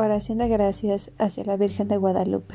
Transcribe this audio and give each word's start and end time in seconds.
Oración 0.00 0.38
de 0.38 0.46
gracias 0.46 1.10
hacia 1.18 1.42
la 1.42 1.56
Virgen 1.56 1.88
de 1.88 1.96
Guadalupe. 1.96 2.54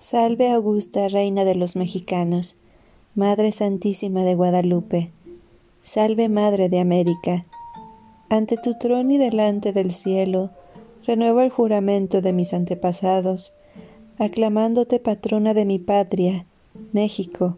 Salve 0.00 0.50
Augusta, 0.50 1.06
Reina 1.06 1.44
de 1.44 1.54
los 1.54 1.76
Mexicanos 1.76 2.56
Madre 3.16 3.50
Santísima 3.50 4.22
de 4.22 4.36
Guadalupe, 4.36 5.10
salve 5.82 6.28
Madre 6.28 6.68
de 6.68 6.78
América. 6.78 7.44
Ante 8.28 8.56
tu 8.56 8.78
trono 8.78 9.10
y 9.10 9.16
delante 9.18 9.72
del 9.72 9.90
cielo, 9.90 10.50
renuevo 11.04 11.40
el 11.40 11.50
juramento 11.50 12.22
de 12.22 12.32
mis 12.32 12.54
antepasados, 12.54 13.52
aclamándote 14.16 15.00
patrona 15.00 15.54
de 15.54 15.64
mi 15.64 15.80
patria, 15.80 16.46
México, 16.92 17.56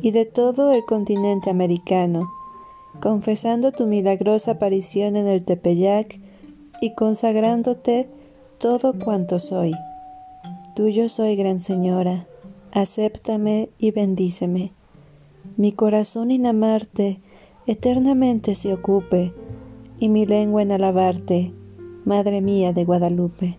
y 0.00 0.12
de 0.12 0.26
todo 0.26 0.70
el 0.70 0.84
continente 0.84 1.50
americano, 1.50 2.30
confesando 3.00 3.72
tu 3.72 3.86
milagrosa 3.86 4.52
aparición 4.52 5.16
en 5.16 5.26
el 5.26 5.44
Tepeyac 5.44 6.20
y 6.80 6.94
consagrándote 6.94 8.08
todo 8.58 8.96
cuanto 8.96 9.40
soy. 9.40 9.74
Tuyo 10.76 11.08
soy, 11.08 11.34
Gran 11.34 11.58
Señora 11.58 12.28
acéptame 12.72 13.70
y 13.78 13.90
bendíceme. 13.90 14.72
Mi 15.56 15.72
corazón 15.72 16.30
en 16.30 16.46
amarte 16.46 17.20
eternamente 17.66 18.54
se 18.54 18.72
ocupe, 18.72 19.32
y 19.98 20.08
mi 20.08 20.26
lengua 20.26 20.62
en 20.62 20.72
alabarte, 20.72 21.52
Madre 22.04 22.40
mía 22.40 22.72
de 22.72 22.84
Guadalupe. 22.84 23.58